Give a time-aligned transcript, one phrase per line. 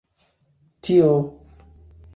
[0.81, 1.13] tio